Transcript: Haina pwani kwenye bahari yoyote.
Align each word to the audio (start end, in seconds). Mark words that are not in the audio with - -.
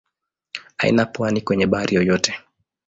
Haina 0.77 1.05
pwani 1.05 1.41
kwenye 1.41 1.67
bahari 1.67 1.95
yoyote. 1.95 2.35